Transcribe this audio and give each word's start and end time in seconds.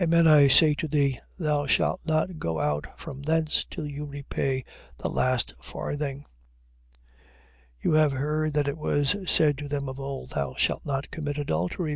Amen 0.01 0.25
I 0.25 0.47
say 0.47 0.73
to 0.73 0.87
thee, 0.87 1.19
thou 1.37 1.67
shalt 1.67 2.01
not 2.07 2.39
go 2.39 2.59
out 2.59 2.87
from 2.99 3.21
thence 3.21 3.65
till 3.69 3.83
thou 3.87 4.05
repay 4.05 4.65
the 4.97 5.09
last 5.09 5.53
farthing. 5.61 6.21
5:27. 7.83 7.83
You 7.83 7.91
have 7.93 8.11
heard 8.13 8.53
that 8.53 8.67
it 8.67 8.79
was 8.79 9.15
said 9.29 9.59
to 9.59 9.67
them 9.69 9.87
of 9.87 9.99
old: 9.99 10.31
Thou 10.31 10.55
shalt 10.57 10.83
not 10.87 11.11
commit 11.11 11.37
adultery. 11.37 11.89
5:28. 11.89 11.89